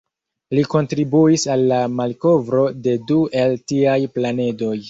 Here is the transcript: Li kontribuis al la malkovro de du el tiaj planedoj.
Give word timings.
Li 0.59 0.63
kontribuis 0.73 1.45
al 1.55 1.67
la 1.73 1.83
malkovro 1.99 2.65
de 2.89 2.97
du 3.13 3.21
el 3.45 3.55
tiaj 3.75 4.01
planedoj. 4.19 4.77